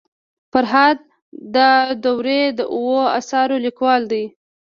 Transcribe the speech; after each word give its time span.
فرهاد 0.51 0.97
داوري 2.03 2.41
د 2.57 2.59
اوو 2.75 2.95
اثارو 3.19 3.57
لیکوال 3.65 4.01
دی. 4.11 4.23